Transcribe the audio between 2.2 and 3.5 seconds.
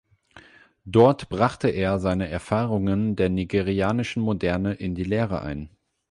Erfahrungen der